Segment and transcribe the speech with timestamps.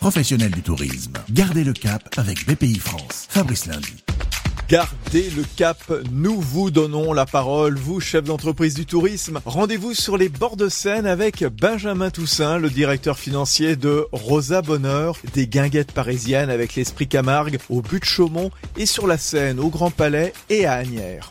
[0.00, 3.26] Professionnels du tourisme, gardez le cap avec BPI France.
[3.28, 4.04] Fabrice Lundi.
[4.68, 5.78] Gardez le cap,
[6.12, 9.40] nous vous donnons la parole, vous chef d'entreprise du tourisme.
[9.44, 15.16] Rendez-vous sur les bords de Seine avec Benjamin Toussaint, le directeur financier de Rosa Bonheur,
[15.34, 19.68] des guinguettes parisiennes avec l'esprit Camargue au but de Chaumont et sur la Seine au
[19.68, 21.30] Grand Palais et à Agnières.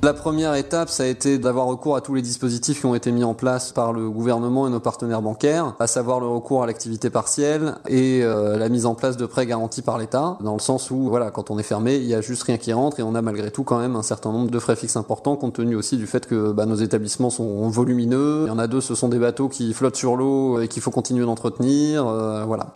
[0.00, 3.10] La première étape, ça a été d'avoir recours à tous les dispositifs qui ont été
[3.10, 6.66] mis en place par le gouvernement et nos partenaires bancaires, à savoir le recours à
[6.66, 10.60] l'activité partielle et euh, la mise en place de prêts garantis par l'État, dans le
[10.60, 13.02] sens où, voilà, quand on est fermé, il y a juste rien qui rentre et
[13.02, 15.74] on a malgré tout quand même un certain nombre de frais fixes importants, compte tenu
[15.74, 18.44] aussi du fait que bah, nos établissements sont volumineux.
[18.44, 20.80] Il y en a deux, ce sont des bateaux qui flottent sur l'eau et qu'il
[20.80, 22.68] faut continuer d'entretenir, euh, voilà.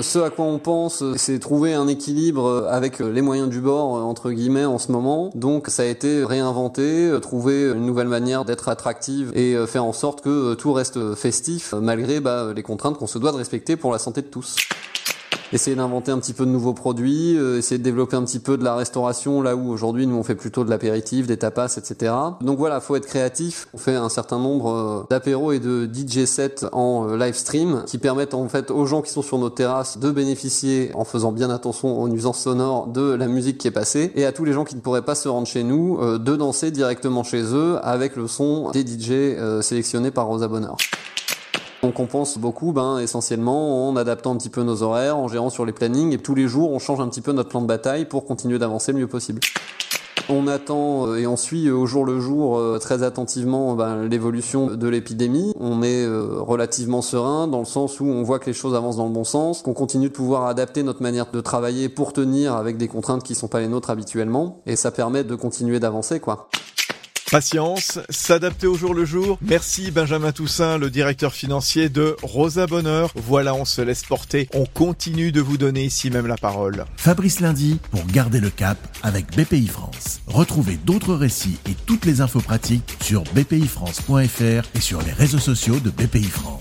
[0.00, 4.30] Ce à quoi on pense, c'est trouver un équilibre avec les moyens du bord, entre
[4.30, 5.30] guillemets, en ce moment.
[5.34, 10.20] Donc ça a été réinventé, trouver une nouvelle manière d'être attractive et faire en sorte
[10.20, 13.98] que tout reste festif, malgré bah, les contraintes qu'on se doit de respecter pour la
[13.98, 14.56] santé de tous
[15.52, 18.56] essayer d'inventer un petit peu de nouveaux produits, euh, essayer de développer un petit peu
[18.56, 22.12] de la restauration là où aujourd'hui nous on fait plutôt de l'apéritif, des tapas, etc.
[22.40, 23.68] Donc voilà, faut être créatif.
[23.72, 27.84] On fait un certain nombre euh, d'apéros et de DJ sets en euh, live stream
[27.86, 31.32] qui permettent en fait aux gens qui sont sur nos terrasses de bénéficier en faisant
[31.32, 34.52] bien attention aux nuisances sonores de la musique qui est passée et à tous les
[34.52, 38.16] gens qui ne pourraient pas se rendre chez nous de danser directement chez eux avec
[38.16, 40.76] le son des DJ sélectionnés par Rosa Bonheur.
[41.84, 45.64] On compense beaucoup, ben, essentiellement en adaptant un petit peu nos horaires, en gérant sur
[45.64, 48.04] les plannings, et tous les jours on change un petit peu notre plan de bataille
[48.04, 49.40] pour continuer d'avancer le mieux possible.
[50.28, 54.66] On attend euh, et on suit au jour le jour euh, très attentivement ben, l'évolution
[54.66, 55.54] de l'épidémie.
[55.58, 58.96] On est euh, relativement serein dans le sens où on voit que les choses avancent
[58.96, 62.54] dans le bon sens, qu'on continue de pouvoir adapter notre manière de travailler pour tenir
[62.56, 66.18] avec des contraintes qui sont pas les nôtres habituellement, et ça permet de continuer d'avancer,
[66.18, 66.48] quoi.
[67.30, 69.38] Patience, s'adapter au jour le jour.
[69.42, 73.12] Merci Benjamin Toussaint, le directeur financier de Rosa Bonheur.
[73.16, 74.48] Voilà, on se laisse porter.
[74.54, 76.86] On continue de vous donner ici même la parole.
[76.96, 80.20] Fabrice Lundi pour garder le cap avec BPI France.
[80.26, 85.80] Retrouvez d'autres récits et toutes les infos pratiques sur bpifrance.fr et sur les réseaux sociaux
[85.80, 86.57] de BPI France.